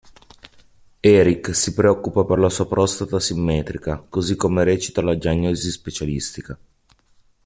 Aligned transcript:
Eric 0.99 1.53
si 1.53 1.75
preoccupa 1.75 2.25
per 2.25 2.39
la 2.39 2.49
sua 2.49 2.65
prostata 2.67 3.17
asimmetrica, 3.17 4.03
così 4.09 4.35
come 4.35 4.63
recita 4.63 5.03
la 5.03 5.13
diagnosi 5.13 5.69
specialistica. 5.69 6.57